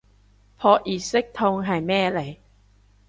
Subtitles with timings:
[0.59, 2.35] 撲熱息痛係咩嚟